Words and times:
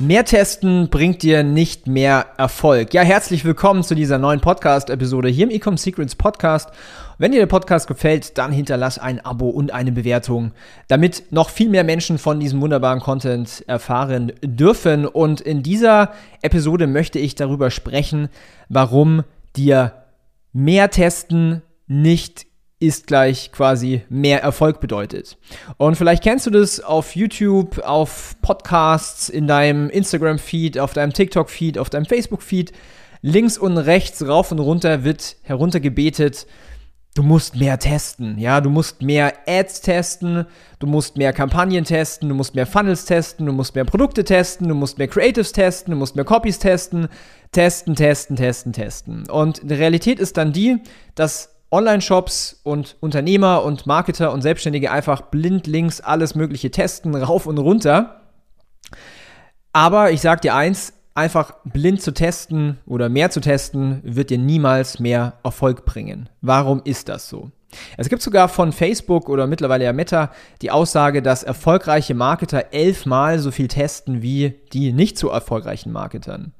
Mehr 0.00 0.24
testen 0.24 0.88
bringt 0.90 1.22
dir 1.22 1.44
nicht 1.44 1.86
mehr 1.86 2.26
Erfolg. 2.36 2.92
Ja, 2.92 3.02
herzlich 3.02 3.44
willkommen 3.44 3.84
zu 3.84 3.94
dieser 3.94 4.18
neuen 4.18 4.40
Podcast-Episode 4.40 5.28
hier 5.28 5.44
im 5.44 5.50
Ecom 5.50 5.76
Secrets 5.76 6.16
Podcast. 6.16 6.70
Wenn 7.16 7.30
dir 7.30 7.38
der 7.38 7.46
Podcast 7.46 7.86
gefällt, 7.86 8.36
dann 8.36 8.50
hinterlass 8.50 8.98
ein 8.98 9.24
Abo 9.24 9.48
und 9.48 9.72
eine 9.72 9.92
Bewertung, 9.92 10.50
damit 10.88 11.30
noch 11.30 11.48
viel 11.48 11.68
mehr 11.68 11.84
Menschen 11.84 12.18
von 12.18 12.40
diesem 12.40 12.60
wunderbaren 12.60 12.98
Content 12.98 13.62
erfahren 13.68 14.32
dürfen. 14.42 15.06
Und 15.06 15.40
in 15.40 15.62
dieser 15.62 16.12
Episode 16.42 16.88
möchte 16.88 17.20
ich 17.20 17.36
darüber 17.36 17.70
sprechen, 17.70 18.28
warum 18.68 19.22
dir 19.54 19.92
mehr 20.52 20.90
testen 20.90 21.62
nicht 21.86 22.46
ist 22.86 23.06
gleich 23.06 23.52
quasi 23.52 24.02
mehr 24.08 24.42
Erfolg 24.42 24.80
bedeutet. 24.80 25.36
Und 25.76 25.96
vielleicht 25.96 26.22
kennst 26.22 26.46
du 26.46 26.50
das 26.50 26.80
auf 26.80 27.16
YouTube, 27.16 27.78
auf 27.80 28.36
Podcasts, 28.42 29.28
in 29.28 29.46
deinem 29.46 29.90
Instagram-Feed, 29.90 30.78
auf 30.78 30.92
deinem 30.92 31.12
TikTok-Feed, 31.12 31.78
auf 31.78 31.90
deinem 31.90 32.06
Facebook-Feed. 32.06 32.72
Links 33.22 33.56
und 33.56 33.78
rechts, 33.78 34.26
rauf 34.26 34.52
und 34.52 34.58
runter 34.58 35.04
wird 35.04 35.36
heruntergebetet. 35.42 36.46
Du 37.14 37.22
musst 37.22 37.54
mehr 37.54 37.78
testen, 37.78 38.38
ja, 38.38 38.60
du 38.60 38.70
musst 38.70 39.00
mehr 39.00 39.32
Ads 39.46 39.82
testen, 39.82 40.46
du 40.80 40.86
musst 40.88 41.16
mehr 41.16 41.32
Kampagnen 41.32 41.84
testen, 41.84 42.28
du 42.28 42.34
musst 42.34 42.56
mehr 42.56 42.66
Funnels 42.66 43.04
testen, 43.04 43.46
du 43.46 43.52
musst 43.52 43.76
mehr 43.76 43.84
Produkte 43.84 44.24
testen, 44.24 44.66
du 44.66 44.74
musst 44.74 44.98
mehr 44.98 45.06
Creatives 45.06 45.52
testen, 45.52 45.92
du 45.92 45.96
musst 45.96 46.16
mehr 46.16 46.24
Copies 46.24 46.58
testen, 46.58 47.06
testen, 47.52 47.94
testen, 47.94 48.34
testen, 48.34 48.72
testen. 48.72 49.30
Und 49.30 49.60
die 49.62 49.74
Realität 49.74 50.18
ist 50.18 50.36
dann 50.36 50.52
die, 50.52 50.78
dass 51.14 51.53
Online-Shops 51.74 52.60
und 52.62 52.96
Unternehmer 53.00 53.64
und 53.64 53.84
Marketer 53.86 54.32
und 54.32 54.42
Selbstständige 54.42 54.90
einfach 54.90 55.22
blind 55.22 55.66
links 55.66 56.00
alles 56.00 56.34
Mögliche 56.34 56.70
testen, 56.70 57.14
rauf 57.22 57.46
und 57.46 57.58
runter. 57.58 58.20
Aber 59.72 60.12
ich 60.12 60.20
sag 60.20 60.40
dir 60.42 60.54
eins, 60.54 60.92
einfach 61.14 61.54
blind 61.64 62.00
zu 62.00 62.12
testen 62.12 62.78
oder 62.86 63.08
mehr 63.08 63.30
zu 63.30 63.40
testen, 63.40 64.00
wird 64.04 64.30
dir 64.30 64.38
niemals 64.38 65.00
mehr 65.00 65.34
Erfolg 65.42 65.84
bringen. 65.84 66.28
Warum 66.40 66.80
ist 66.84 67.08
das 67.08 67.28
so? 67.28 67.50
Es 67.96 68.08
gibt 68.08 68.22
sogar 68.22 68.48
von 68.48 68.72
Facebook 68.72 69.28
oder 69.28 69.48
mittlerweile 69.48 69.84
ja 69.84 69.92
Meta 69.92 70.30
die 70.62 70.70
Aussage, 70.70 71.22
dass 71.22 71.42
erfolgreiche 71.42 72.14
Marketer 72.14 72.72
elfmal 72.72 73.40
so 73.40 73.50
viel 73.50 73.66
testen 73.66 74.22
wie 74.22 74.60
die 74.72 74.92
nicht 74.92 75.18
so 75.18 75.28
erfolgreichen 75.28 75.90
Marketern. 75.90 76.52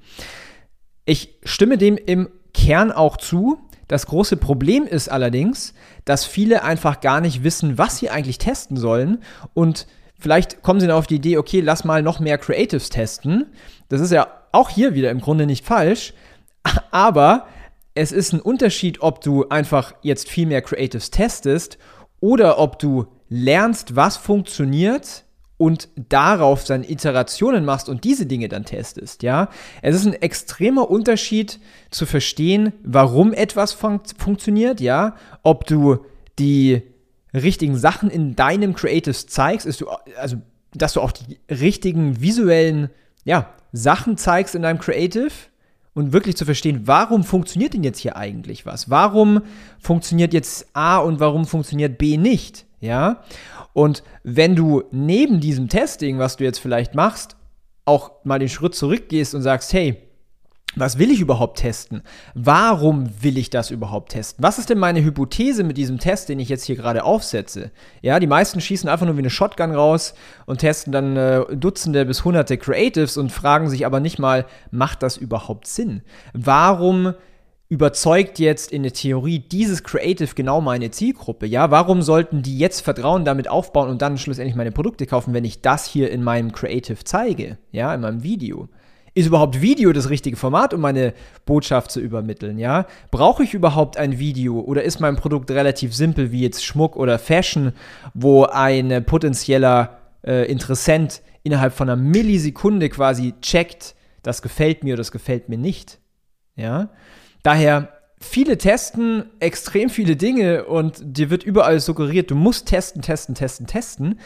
Ich 1.05 1.39
stimme 1.45 1.79
dem 1.79 1.97
im 1.97 2.29
Kern 2.55 2.93
auch 2.93 3.17
zu, 3.17 3.59
das 3.89 4.07
große 4.07 4.37
Problem 4.37 4.85
ist 4.87 5.09
allerdings, 5.09 5.75
dass 6.05 6.25
viele 6.25 6.63
einfach 6.63 7.01
gar 7.01 7.21
nicht 7.21 7.45
wissen, 7.45 7.79
was 7.79 7.99
sie 7.99 8.11
eigentlich 8.11 8.39
testen 8.39 8.77
sollen 8.77 9.23
und 9.53 9.87
vielleicht 10.19 10.63
kommen 10.63 10.81
sie 10.81 10.87
dann 10.87 10.97
auf 10.97 11.07
die 11.07 11.17
Idee, 11.17 11.39
okay, 11.39 11.61
lass 11.61 11.85
mal 11.85 12.03
noch 12.03 12.21
mehr 12.21 12.39
Creatives 12.39 12.89
testen. 12.89 13.47
Das 13.89 14.01
ist 14.01 14.13
ja 14.13 14.29
auch 14.53 14.71
hier 14.71 14.95
wieder 14.95 15.11
im 15.11 15.21
Grunde 15.21 15.47
nicht 15.47 15.65
falsch, 15.65 16.15
aber 16.91 17.47
es 17.95 18.11
ist 18.11 18.33
ein 18.33 18.41
Unterschied, 18.41 19.03
ob 19.03 19.21
du 19.21 19.49
einfach 19.49 19.95
jetzt 20.03 20.29
viel 20.29 20.47
mehr 20.47 20.63
Creatives 20.63 21.11
testest 21.11 21.79
oder 22.21 22.59
ob 22.59 22.79
du 22.79 23.07
lernst, 23.29 23.97
was 23.97 24.17
funktioniert 24.17 25.24
und 25.57 25.89
darauf 26.09 26.65
dann 26.65 26.83
Iterationen 26.83 27.65
machst 27.65 27.89
und 27.89 28.05
diese 28.05 28.27
Dinge 28.27 28.49
dann 28.49 28.65
testest, 28.65 29.23
ja. 29.23 29.49
Es 29.83 29.95
ist 29.95 30.07
ein 30.07 30.15
extremer 30.15 30.91
Unterschied 30.91 31.61
zu 31.91 32.07
verstehen, 32.07 32.73
warum 32.83 33.33
etwas 33.33 33.73
fun 33.73 34.01
funktioniert, 34.19 34.81
ja. 34.81 35.17
Ob 35.43 35.67
du 35.67 36.05
die 36.39 36.83
richtigen 37.33 37.77
Sachen 37.77 38.11
in 38.11 38.37
deinem 38.37 38.75
Creatives 38.75 39.27
zeigst, 39.27 39.67
ist 39.67 39.81
du, 39.81 39.89
also, 40.19 40.37
dass 40.73 40.95
du 40.95 41.01
auch 41.01 41.13
die 41.13 41.39
richtigen 41.49 42.21
visuellen, 42.21 42.91
ja, 43.25 43.51
Sachen 43.73 44.17
zeigst 44.17 44.55
in 44.55 44.63
deinem 44.63 44.79
Creative 44.79 45.31
und 45.95 46.13
wirklich 46.13 46.37
zu 46.37 46.45
verstehen, 46.45 46.83
warum 46.85 47.25
funktioniert 47.25 47.75
denn 47.75 47.85
jetzt 47.85 48.01
hier 48.01 48.17
eigentlich 48.17 48.67
was? 48.67 48.91
Warum 48.91 49.43
funktioniert 49.79 50.33
jetzt 50.33 50.67
A 50.73 50.99
und 50.99 51.21
warum 51.21 51.47
funktioniert 51.47 51.99
B 51.99 52.17
nicht? 52.17 52.67
Ja? 52.85 53.23
Und 53.73 54.03
wenn 54.23 54.55
du 54.55 54.85
neben 54.93 55.41
diesem 55.41 55.69
Testing, 55.69 56.19
was 56.19 56.37
du 56.37 56.45
jetzt 56.45 56.59
vielleicht 56.59 56.95
machst, 56.95 57.37
auch 57.87 58.13
mal 58.25 58.39
den 58.39 58.49
Schritt 58.49 58.75
zurückgehst 58.75 59.35
und 59.35 59.43
sagst, 59.43 59.73
hey, 59.73 59.97
was 60.77 60.99
will 60.99 61.11
ich 61.11 61.21
überhaupt 61.21 61.59
testen? 61.59 62.03
Warum 62.35 63.09
will 63.23 63.39
ich 63.39 63.49
das 63.49 63.71
überhaupt 63.71 64.11
testen? 64.13 64.43
Was 64.43 64.59
ist 64.59 64.71
denn 64.71 64.79
meine 64.79 65.05
Hypothese 65.05 65.63
mit 65.63 65.77
diesem 65.77 65.99
Test, 65.99 66.29
den 66.29 66.41
ich 66.41 66.49
jetzt 66.49 66.65
hier 66.65 66.75
gerade 66.75 67.05
aufsetze? 67.05 67.71
Ja, 68.03 68.19
die 68.19 68.27
meisten 68.27 68.61
schießen 68.61 68.89
einfach 68.89 69.07
nur 69.07 69.15
wie 69.17 69.21
eine 69.21 69.31
Shotgun 69.31 69.73
raus 69.73 70.15
und 70.47 70.59
testen 70.59 70.93
dann 70.93 71.17
äh, 71.17 71.57
Dutzende 71.57 72.05
bis 72.05 72.25
Hunderte 72.25 72.59
Creatives 72.59 73.17
und 73.17 73.31
fragen 73.31 73.71
sich 73.71 73.87
aber 73.87 74.01
nicht 74.01 74.19
mal, 74.19 74.47
macht 74.73 75.03
das 75.03 75.17
überhaupt 75.17 75.69
Sinn? 75.69 76.03
Warum 76.33 77.15
überzeugt 77.75 78.39
jetzt 78.39 78.71
in 78.71 78.85
der 78.85 78.93
Theorie 78.93 79.41
dieses 79.41 79.83
Creative 79.83 80.33
genau 80.37 80.61
meine 80.61 80.93
Zielgruppe? 80.93 81.45
Ja, 81.45 81.73
warum 81.73 82.03
sollten 82.03 82.41
die 82.41 82.57
jetzt 82.57 82.83
Vertrauen 82.83 83.25
damit 83.25 83.49
aufbauen 83.49 83.91
und 83.91 84.01
dann 84.01 84.17
schlussendlich 84.17 84.55
meine 84.55 84.71
Produkte 84.71 85.07
kaufen, 85.07 85.35
wenn 85.35 85.45
ich 85.45 85.61
das 85.61 85.85
hier 85.85 86.13
in 86.13 86.23
meinem 86.23 86.53
Creative 86.53 87.03
zeige? 87.03 87.59
Ja, 87.73 87.93
in 87.93 88.01
meinem 88.01 88.23
Video. 88.23 88.69
Ist 89.13 89.27
überhaupt 89.27 89.61
Video 89.61 89.93
das 89.93 90.09
richtige 90.09 90.37
Format, 90.37 90.73
um 90.73 90.83
meine 90.83 91.15
Botschaft 91.47 91.91
zu 91.91 91.99
übermitteln? 91.99 92.59
Ja, 92.59 92.87
brauche 93.11 93.43
ich 93.43 93.55
überhaupt 93.55 93.97
ein 93.97 94.21
Video 94.21 94.61
oder 94.61 94.85
ist 94.85 95.01
mein 95.01 95.17
Produkt 95.17 95.51
relativ 95.51 95.95
simpel 95.95 96.31
wie 96.31 96.43
jetzt 96.43 96.65
Schmuck 96.65 96.95
oder 96.95 97.19
Fashion, 97.19 97.73
wo 98.15 98.45
ein 98.45 99.05
potenzieller 99.05 99.99
äh, 100.25 100.49
Interessent 100.51 101.23
innerhalb 101.43 101.73
von 101.73 101.89
einer 101.89 102.01
Millisekunde 102.01 102.89
quasi 102.89 103.35
checkt, 103.41 103.97
das 104.23 104.43
gefällt 104.43 104.85
mir 104.85 104.95
oder 104.95 105.01
das 105.01 105.11
gefällt 105.13 105.49
mir 105.49 105.59
nicht? 105.59 105.99
Ja, 106.55 106.91
Daher, 107.45 107.91
viele 108.19 108.57
testen 108.57 109.27
extrem 109.39 109.91
viele 109.91 110.17
Dinge 110.17 110.65
und 110.65 110.97
dir 111.03 111.29
wird 111.29 111.45
überall 111.45 111.79
suggeriert, 111.79 112.31
du 112.31 112.35
musst 112.35 112.67
testen, 112.67 113.03
testen, 113.03 113.35
testen, 113.35 113.67
testen. 113.67 114.19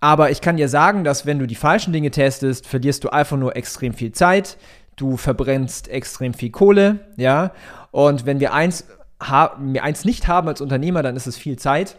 Aber 0.00 0.30
ich 0.30 0.40
kann 0.40 0.56
dir 0.56 0.68
sagen, 0.70 1.04
dass 1.04 1.26
wenn 1.26 1.38
du 1.38 1.46
die 1.46 1.54
falschen 1.54 1.92
Dinge 1.92 2.10
testest, 2.10 2.66
verlierst 2.66 3.04
du 3.04 3.10
einfach 3.10 3.36
nur 3.36 3.56
extrem 3.56 3.92
viel 3.92 4.12
Zeit, 4.12 4.56
du 4.96 5.18
verbrennst 5.18 5.88
extrem 5.88 6.32
viel 6.32 6.50
Kohle, 6.50 7.00
ja. 7.16 7.52
Und 7.90 8.24
wenn 8.24 8.40
wir 8.40 8.54
eins, 8.54 8.86
wir 9.58 9.84
eins 9.84 10.06
nicht 10.06 10.26
haben 10.26 10.48
als 10.48 10.62
Unternehmer, 10.62 11.02
dann 11.02 11.14
ist 11.14 11.26
es 11.26 11.36
viel 11.36 11.58
Zeit. 11.58 11.98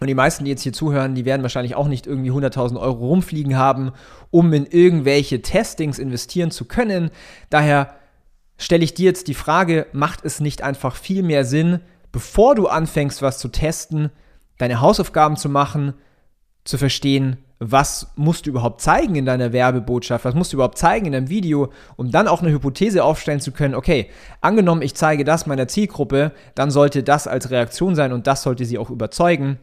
Und 0.00 0.06
die 0.06 0.14
meisten, 0.14 0.44
die 0.44 0.50
jetzt 0.50 0.62
hier 0.62 0.72
zuhören, 0.72 1.14
die 1.14 1.26
werden 1.26 1.42
wahrscheinlich 1.42 1.74
auch 1.74 1.88
nicht 1.88 2.06
irgendwie 2.06 2.30
100.000 2.30 2.80
Euro 2.80 3.08
rumfliegen 3.08 3.58
haben, 3.58 3.92
um 4.30 4.50
in 4.54 4.64
irgendwelche 4.64 5.42
Testings 5.42 5.98
investieren 5.98 6.50
zu 6.50 6.64
können. 6.64 7.10
Daher 7.50 7.94
stelle 8.58 8.84
ich 8.84 8.94
dir 8.94 9.06
jetzt 9.06 9.28
die 9.28 9.34
Frage, 9.34 9.86
macht 9.92 10.24
es 10.24 10.40
nicht 10.40 10.62
einfach 10.62 10.96
viel 10.96 11.22
mehr 11.22 11.44
Sinn, 11.44 11.80
bevor 12.12 12.54
du 12.54 12.68
anfängst, 12.68 13.22
was 13.22 13.38
zu 13.38 13.48
testen, 13.48 14.10
deine 14.58 14.80
Hausaufgaben 14.80 15.36
zu 15.36 15.48
machen, 15.48 15.94
zu 16.64 16.78
verstehen, 16.78 17.38
was 17.58 18.08
musst 18.16 18.46
du 18.46 18.50
überhaupt 18.50 18.80
zeigen 18.80 19.14
in 19.14 19.26
deiner 19.26 19.52
Werbebotschaft, 19.52 20.24
was 20.24 20.34
musst 20.34 20.52
du 20.52 20.56
überhaupt 20.56 20.78
zeigen 20.78 21.06
in 21.06 21.12
deinem 21.12 21.28
Video, 21.28 21.72
um 21.96 22.10
dann 22.10 22.28
auch 22.28 22.42
eine 22.42 22.50
Hypothese 22.50 23.04
aufstellen 23.04 23.40
zu 23.40 23.52
können, 23.52 23.74
okay, 23.74 24.10
angenommen, 24.40 24.82
ich 24.82 24.94
zeige 24.94 25.24
das 25.24 25.46
meiner 25.46 25.68
Zielgruppe, 25.68 26.32
dann 26.54 26.70
sollte 26.70 27.02
das 27.02 27.26
als 27.26 27.50
Reaktion 27.50 27.94
sein 27.94 28.12
und 28.12 28.26
das 28.26 28.42
sollte 28.42 28.64
sie 28.64 28.78
auch 28.78 28.90
überzeugen, 28.90 29.58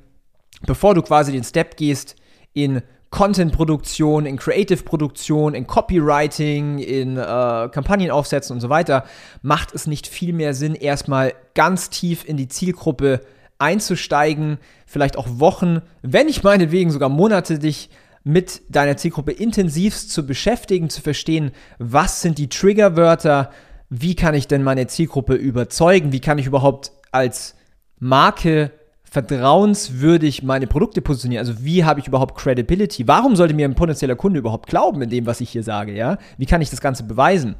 bevor 0.65 0.95
du 0.95 1.01
quasi 1.01 1.31
den 1.31 1.43
Step 1.43 1.77
gehst 1.77 2.15
in 2.53 2.81
Content-Produktion, 3.11 4.25
in 4.25 4.37
Creative-Produktion, 4.37 5.53
in 5.53 5.67
Copywriting, 5.67 6.79
in 6.79 7.17
äh, 7.17 7.69
Kampagnen 7.71 8.09
aufsetzen 8.09 8.55
und 8.55 8.61
so 8.61 8.69
weiter, 8.69 9.03
macht 9.41 9.75
es 9.75 9.85
nicht 9.85 10.07
viel 10.07 10.33
mehr 10.33 10.53
Sinn, 10.53 10.75
erstmal 10.75 11.33
ganz 11.53 11.89
tief 11.89 12.27
in 12.27 12.37
die 12.37 12.47
Zielgruppe 12.47 13.21
einzusteigen, 13.59 14.57
vielleicht 14.87 15.17
auch 15.17 15.27
Wochen, 15.29 15.81
wenn 16.01 16.25
nicht 16.25 16.43
meinetwegen 16.43 16.89
sogar 16.89 17.09
Monate 17.09 17.59
dich 17.59 17.89
mit 18.23 18.61
deiner 18.69 18.97
Zielgruppe 18.97 19.33
intensivst 19.33 20.11
zu 20.11 20.25
beschäftigen, 20.25 20.89
zu 20.89 21.01
verstehen, 21.01 21.51
was 21.79 22.21
sind 22.21 22.37
die 22.37 22.49
Triggerwörter, 22.49 23.51
wie 23.89 24.15
kann 24.15 24.35
ich 24.35 24.47
denn 24.47 24.63
meine 24.63 24.87
Zielgruppe 24.87 25.33
überzeugen, 25.33 26.13
wie 26.13 26.21
kann 26.21 26.37
ich 26.37 26.45
überhaupt 26.45 26.93
als 27.11 27.55
Marke 27.99 28.71
vertrauenswürdig 29.11 30.41
meine 30.41 30.67
Produkte 30.67 31.01
positionieren? 31.01 31.45
Also 31.45 31.63
wie 31.63 31.83
habe 31.83 31.99
ich 31.99 32.07
überhaupt 32.07 32.35
Credibility? 32.37 33.07
Warum 33.07 33.35
sollte 33.35 33.53
mir 33.53 33.67
ein 33.67 33.75
potenzieller 33.75 34.15
Kunde 34.15 34.39
überhaupt 34.39 34.67
glauben 34.67 35.01
in 35.01 35.09
dem, 35.09 35.25
was 35.25 35.41
ich 35.41 35.49
hier 35.49 35.63
sage? 35.63 35.93
Ja, 35.93 36.17
wie 36.37 36.45
kann 36.45 36.61
ich 36.61 36.69
das 36.69 36.79
Ganze 36.79 37.03
beweisen? 37.03 37.55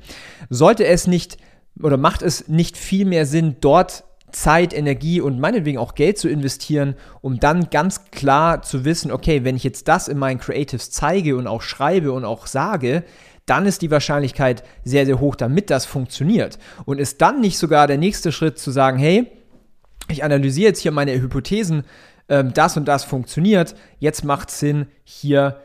Sollte 0.49 0.87
es 0.87 1.07
nicht 1.07 1.37
oder 1.81 1.97
macht 1.97 2.21
es 2.21 2.47
nicht 2.47 2.77
viel 2.77 3.05
mehr 3.05 3.25
Sinn, 3.25 3.57
dort 3.59 4.05
Zeit, 4.31 4.73
Energie 4.73 5.19
und 5.19 5.41
meinetwegen 5.41 5.77
auch 5.77 5.93
Geld 5.93 6.17
zu 6.17 6.29
investieren, 6.29 6.95
um 7.19 7.39
dann 7.39 7.69
ganz 7.69 8.05
klar 8.11 8.61
zu 8.61 8.85
wissen, 8.85 9.11
okay, 9.11 9.43
wenn 9.43 9.57
ich 9.57 9.65
jetzt 9.65 9.89
das 9.89 10.07
in 10.07 10.17
meinen 10.17 10.39
Creatives 10.39 10.89
zeige 10.89 11.35
und 11.35 11.47
auch 11.47 11.61
schreibe 11.61 12.13
und 12.13 12.23
auch 12.23 12.47
sage, 12.47 13.03
dann 13.45 13.65
ist 13.65 13.81
die 13.81 13.91
Wahrscheinlichkeit 13.91 14.63
sehr, 14.85 15.05
sehr 15.05 15.19
hoch, 15.19 15.35
damit 15.35 15.69
das 15.69 15.85
funktioniert. 15.85 16.59
Und 16.85 16.99
ist 16.99 17.21
dann 17.21 17.41
nicht 17.41 17.57
sogar 17.57 17.87
der 17.87 17.97
nächste 17.97 18.31
Schritt 18.31 18.57
zu 18.57 18.71
sagen, 18.71 18.97
hey, 18.97 19.29
ich 20.07 20.23
analysiere 20.23 20.69
jetzt 20.69 20.79
hier 20.79 20.91
meine 20.91 21.13
Hypothesen, 21.13 21.83
ähm, 22.29 22.53
das 22.53 22.77
und 22.77 22.85
das 22.87 23.03
funktioniert, 23.03 23.75
jetzt 23.99 24.23
macht 24.23 24.49
es 24.49 24.59
Sinn, 24.59 24.87
hier 25.03 25.61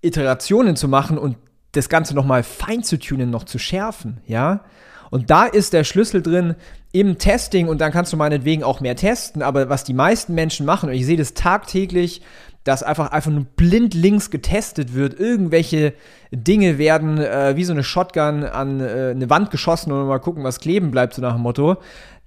Iterationen 0.00 0.76
zu 0.76 0.88
machen 0.88 1.18
und 1.18 1.36
das 1.72 1.88
Ganze 1.88 2.14
nochmal 2.14 2.42
fein 2.42 2.82
zu 2.82 2.98
tunen, 2.98 3.30
noch 3.30 3.44
zu 3.44 3.58
schärfen, 3.58 4.20
ja. 4.26 4.64
Und 5.10 5.30
da 5.30 5.44
ist 5.44 5.72
der 5.72 5.84
Schlüssel 5.84 6.20
drin 6.20 6.56
im 6.90 7.18
Testing 7.18 7.68
und 7.68 7.80
dann 7.80 7.92
kannst 7.92 8.12
du 8.12 8.16
meinetwegen 8.16 8.64
auch 8.64 8.80
mehr 8.80 8.96
testen, 8.96 9.42
aber 9.42 9.68
was 9.68 9.84
die 9.84 9.94
meisten 9.94 10.34
Menschen 10.34 10.66
machen, 10.66 10.88
und 10.88 10.94
ich 10.94 11.06
sehe 11.06 11.16
das 11.16 11.34
tagtäglich, 11.34 12.22
dass 12.64 12.82
einfach 12.82 13.12
einfach 13.12 13.30
nur 13.30 13.44
blind 13.44 13.94
links 13.94 14.30
getestet 14.30 14.94
wird. 14.94 15.20
Irgendwelche 15.20 15.92
Dinge 16.32 16.78
werden 16.78 17.18
äh, 17.18 17.54
wie 17.54 17.62
so 17.62 17.72
eine 17.72 17.84
Shotgun 17.84 18.42
an 18.42 18.80
äh, 18.80 19.12
eine 19.12 19.30
Wand 19.30 19.52
geschossen 19.52 19.92
und 19.92 20.08
mal 20.08 20.18
gucken, 20.18 20.42
was 20.42 20.58
kleben 20.58 20.90
bleibt, 20.90 21.14
so 21.14 21.22
nach 21.22 21.34
dem 21.34 21.42
Motto. 21.42 21.76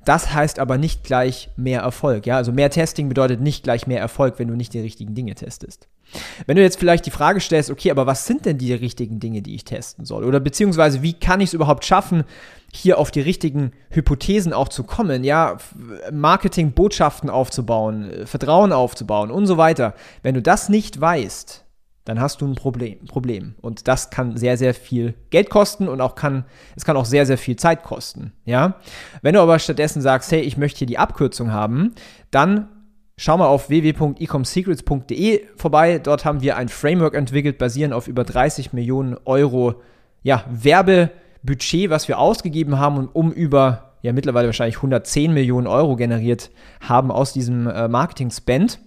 Das 0.06 0.34
heißt 0.34 0.60
aber 0.60 0.78
nicht 0.78 1.04
gleich 1.04 1.50
mehr 1.56 1.82
Erfolg. 1.82 2.26
Ja, 2.26 2.38
also 2.38 2.52
mehr 2.52 2.70
Testing 2.70 3.10
bedeutet 3.10 3.42
nicht 3.42 3.64
gleich 3.64 3.86
mehr 3.86 4.00
Erfolg, 4.00 4.36
wenn 4.38 4.48
du 4.48 4.56
nicht 4.56 4.74
die 4.74 4.80
richtigen 4.80 5.14
Dinge 5.14 5.36
testest. 5.36 5.88
Wenn 6.48 6.56
du 6.56 6.62
jetzt 6.62 6.80
vielleicht 6.80 7.06
die 7.06 7.12
Frage 7.12 7.40
stellst, 7.40 7.70
okay, 7.70 7.92
aber 7.92 8.08
was 8.08 8.26
sind 8.26 8.46
denn 8.46 8.58
die 8.58 8.74
richtigen 8.74 9.20
Dinge, 9.20 9.42
die 9.42 9.56
ich 9.56 9.66
testen 9.66 10.06
soll? 10.06 10.24
Oder 10.24 10.40
beziehungsweise 10.40 11.02
wie 11.04 11.14
kann 11.14 11.42
ich 11.42 11.50
es 11.50 11.54
überhaupt 11.54 11.86
schaffen, 11.86 12.24
hier 12.74 12.98
auf 12.98 13.12
die 13.12 13.22
richtigen 13.22 13.72
Hypothesen 13.90 14.54
auch 14.54 14.70
zu 14.70 14.84
kommen, 14.84 15.24
ja, 15.24 15.58
Marketing-Botschaften 16.12 17.30
aufzubauen, 17.30 18.12
äh, 18.12 18.26
Vertrauen 18.26 18.72
aufzubauen 18.72 19.32
und 19.32 19.48
so 19.48 19.58
weiter. 19.58 19.94
Wenn 20.24 20.36
du 20.36 20.42
das 20.42 20.70
nicht 20.70 21.00
weißt, 21.00 21.66
dann 22.10 22.20
hast 22.20 22.42
du 22.42 22.48
ein 22.48 22.56
Problem, 22.56 23.06
Problem. 23.06 23.56
Und 23.62 23.88
das 23.88 24.10
kann 24.10 24.36
sehr, 24.36 24.58
sehr 24.58 24.74
viel 24.74 25.14
Geld 25.30 25.50
kosten 25.50 25.88
und 25.88 26.02
auch 26.02 26.16
kann, 26.16 26.44
es 26.76 26.84
kann 26.84 26.98
auch 26.98 27.06
sehr, 27.06 27.26
sehr 27.26 27.38
viel 27.38 27.56
Zeit 27.56 27.84
kosten, 27.84 28.34
ja. 28.46 28.76
Wenn 29.22 29.36
du 29.36 29.42
aber 29.42 29.60
stattdessen 29.60 30.02
sagst, 30.02 30.32
hey, 30.32 30.42
ich 30.42 30.58
möchte 30.58 30.80
hier 30.80 30.88
die 30.88 30.98
Abkürzung 30.98 31.52
haben, 31.52 31.94
dann 32.32 32.68
Schau 33.22 33.36
mal 33.36 33.48
auf 33.48 33.68
www.ecomsecrets.de 33.68 35.42
vorbei. 35.58 36.00
Dort 36.00 36.24
haben 36.24 36.40
wir 36.40 36.56
ein 36.56 36.70
Framework 36.70 37.16
entwickelt, 37.16 37.58
basierend 37.58 37.94
auf 37.94 38.08
über 38.08 38.24
30 38.24 38.72
Millionen 38.72 39.18
Euro 39.26 39.82
ja, 40.24 40.46
Werbebudget, 40.50 41.90
was 41.90 42.08
wir 42.08 42.18
ausgegeben 42.18 42.80
haben, 42.80 42.98
und 42.98 43.08
um 43.10 43.34
über 43.34 43.98
ja 44.04 44.14
mittlerweile 44.14 44.48
wahrscheinlich 44.48 44.78
110 44.78 45.34
Millionen 45.34 45.68
Euro 45.68 45.98
generiert 45.98 46.50
haben 46.80 47.12
aus 47.12 47.34
diesem 47.34 47.68
äh, 47.68 47.90
Marketing-Spend. 47.90 48.80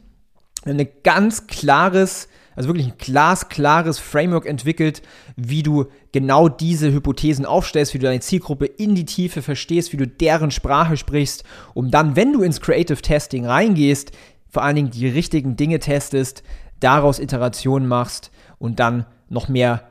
Ein 0.65 0.89
ganz 1.05 1.47
klares, 1.47 2.29
also 2.55 2.69
wirklich 2.69 2.89
ein 2.89 2.99
glasklares 2.99 3.99
Framework 3.99 4.47
entwickelt, 4.47 5.03
wie 5.37 5.63
du 5.63 5.87
genau 6.13 6.49
diese 6.49 6.93
Hypothesen 6.93 7.47
aufstellst, 7.47 7.95
wie 7.95 7.99
du 7.99 8.07
deine 8.07 8.21
Zielgruppe 8.21 8.67
in 8.67 8.95
die 8.95 9.05
Tiefe 9.05 9.43
verstehst, 9.43 9.93
wie 9.93 9.97
du 9.97 10.07
deren 10.07 10.51
Sprache 10.51 10.97
sprichst, 10.97 11.45
um 11.75 11.91
dann, 11.91 12.17
wenn 12.17 12.33
du 12.33 12.43
ins 12.43 12.61
Creative 12.61 13.01
Testing 13.01 13.47
reingehst, 13.47 14.13
vor 14.49 14.63
allen 14.63 14.77
Dingen 14.77 14.91
die 14.91 15.09
richtigen 15.09 15.57
Dinge 15.57 15.79
testest, 15.79 16.43
daraus 16.81 17.19
Iterationen 17.19 17.89
machst 17.89 18.31
und 18.59 18.81
dann 18.81 19.07
noch 19.29 19.49
mehr 19.49 19.89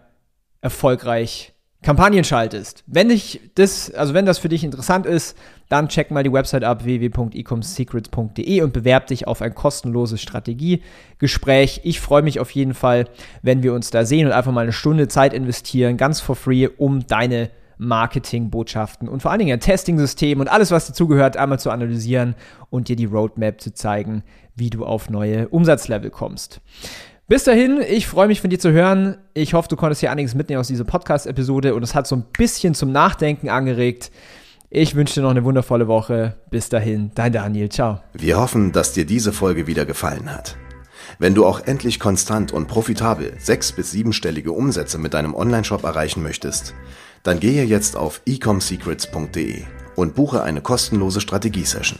erfolgreich 0.62 1.54
Kampagnen 1.83 2.24
schaltest. 2.24 2.83
Wenn 2.86 3.10
dich 3.10 3.42
das, 3.56 3.92
also 3.92 4.13
wenn 4.13 4.28
das 4.28 4.38
für 4.38 4.50
dich 4.50 4.63
interessant 4.63 5.07
ist, 5.07 5.36
dann 5.68 5.88
check 5.88 6.12
mal 6.12 6.24
die 6.24 6.31
Website 6.31 6.63
ab 6.63 6.86
www.ecomsecrets.de 6.86 8.62
und 8.62 8.72
bewerb 8.72 9.07
dich 9.07 9.28
auf 9.28 9.42
ein 9.42 9.56
kostenloses 9.56 10.22
Strategiegespräch. 10.22 11.81
Ich 11.83 12.00
freue 12.00 12.22
mich 12.22 12.39
auf 12.39 12.51
jeden 12.51 12.75
Fall, 12.75 13.06
wenn 13.42 13.63
wir 13.63 13.74
uns 13.74 13.89
da 13.89 14.06
sehen 14.06 14.28
und 14.28 14.33
einfach 14.33 14.51
mal 14.51 14.62
eine 14.62 14.74
Stunde 14.74 15.07
Zeit 15.07 15.33
investieren, 15.33 15.98
ganz 15.98 16.19
for 16.19 16.36
free, 16.36 16.68
um 16.68 17.07
deine 17.07 17.50
Marketingbotschaften 17.80 19.10
und 19.10 19.24
vor 19.24 19.31
allen 19.31 19.39
Dingen 19.39 19.54
ein 19.54 19.60
Testing-System 19.60 20.39
und 20.39 20.50
alles, 20.50 20.69
was 20.69 20.86
dazugehört, 20.86 21.36
einmal 21.36 21.60
zu 21.60 21.72
analysieren 21.72 22.36
und 22.69 22.89
dir 22.89 22.95
die 22.95 23.06
Roadmap 23.06 23.60
zu 23.60 23.74
zeigen, 23.74 24.24
wie 24.56 24.69
du 24.69 24.86
auf 24.86 25.10
neue 25.10 25.48
Umsatzlevel 25.48 26.12
kommst. 26.12 26.62
Bis 27.31 27.45
dahin, 27.45 27.81
ich 27.88 28.07
freue 28.07 28.28
mich 28.28 28.42
von 28.42 28.50
dir 28.50 28.60
zu 28.60 28.74
hören. 28.74 29.16
Ich 29.33 29.54
hoffe, 29.54 29.69
du 29.69 29.78
konntest 29.78 30.01
hier 30.01 30.12
einiges 30.12 30.36
mitnehmen 30.36 30.60
aus 30.60 30.68
dieser 30.68 30.83
Podcast-Episode 30.83 31.74
und 31.75 31.81
es 31.81 31.95
hat 31.95 32.06
so 32.06 32.18
ein 32.18 32.25
bisschen 32.38 32.74
zum 32.74 32.92
Nachdenken 32.92 33.48
angeregt. 33.48 34.12
Ich 34.69 34.95
wünsche 34.95 35.13
dir 35.13 35.22
noch 35.22 35.30
eine 35.30 35.45
wundervolle 35.45 35.88
Woche. 35.88 36.36
Bis 36.50 36.68
dahin, 36.68 37.12
dein 37.16 37.31
Daniel. 37.31 37.69
Ciao. 37.69 38.01
Wir 38.12 38.38
hoffen, 38.38 38.74
dass 38.74 38.92
dir 38.92 39.06
diese 39.06 39.31
Folge 39.31 39.66
wieder 39.66 39.86
gefallen 39.86 40.30
hat. 40.30 40.57
Wenn 41.19 41.33
du 41.33 41.45
auch 41.45 41.62
endlich 41.62 42.01
konstant 42.01 42.51
und 42.51 42.68
profitabel 42.68 43.31
sechs- 43.39 43.72
bis 43.72 43.92
siebenstellige 43.92 44.51
Umsätze 44.51 44.98
mit 44.98 45.13
deinem 45.13 45.33
Onlineshop 45.33 45.86
erreichen 45.86 46.24
möchtest, 46.24 46.74
dann 47.24 47.39
gehe 47.39 47.63
jetzt 47.63 47.95
auf 47.95 48.22
ecomsecrets.de 48.25 49.63
und 49.95 50.16
buche 50.16 50.44
eine 50.44 50.60
kostenlose 50.60 51.22
Strategiesession. 51.22 52.00